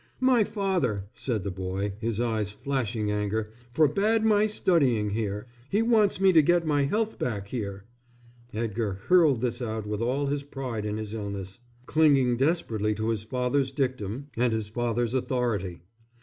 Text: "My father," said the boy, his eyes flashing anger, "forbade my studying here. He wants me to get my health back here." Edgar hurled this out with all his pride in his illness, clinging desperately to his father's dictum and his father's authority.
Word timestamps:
"My 0.19 0.43
father," 0.43 1.03
said 1.13 1.43
the 1.43 1.51
boy, 1.51 1.93
his 1.99 2.19
eyes 2.19 2.49
flashing 2.51 3.11
anger, 3.11 3.51
"forbade 3.71 4.23
my 4.25 4.47
studying 4.47 5.11
here. 5.11 5.45
He 5.69 5.83
wants 5.83 6.19
me 6.19 6.33
to 6.33 6.41
get 6.41 6.65
my 6.65 6.85
health 6.85 7.19
back 7.19 7.49
here." 7.49 7.83
Edgar 8.51 8.93
hurled 8.93 9.41
this 9.41 9.61
out 9.61 9.85
with 9.85 10.01
all 10.01 10.25
his 10.25 10.41
pride 10.43 10.87
in 10.87 10.97
his 10.97 11.13
illness, 11.13 11.59
clinging 11.85 12.35
desperately 12.37 12.95
to 12.95 13.09
his 13.09 13.23
father's 13.25 13.71
dictum 13.71 14.29
and 14.35 14.51
his 14.53 14.69
father's 14.69 15.13
authority. 15.13 15.81